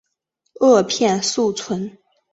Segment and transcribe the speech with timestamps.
[0.55, 1.99] 萼片宿存。